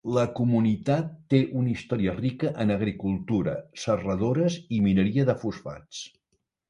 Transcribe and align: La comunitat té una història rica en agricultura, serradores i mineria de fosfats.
La 0.17 0.21
comunitat 0.37 1.11
té 1.33 1.41
una 1.59 1.69
història 1.73 2.15
rica 2.19 2.51
en 2.65 2.75
agricultura, 2.77 3.53
serradores 3.83 4.57
i 4.79 4.81
mineria 4.87 5.27
de 5.31 5.37
fosfats. 5.45 6.01